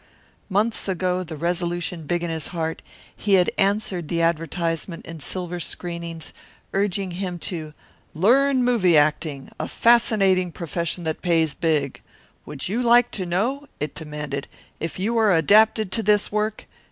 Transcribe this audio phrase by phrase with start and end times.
[0.49, 2.81] Months ago, the resolution big in his heart,
[3.15, 6.33] he had answered the advertisement in Silver Screenings,
[6.73, 7.75] urging him to
[8.15, 12.01] "Learn Movie Acting, a fascinating profession that pays big.
[12.47, 14.47] Would you like to know," it demanded,
[14.79, 16.65] "if you are adapted to this work?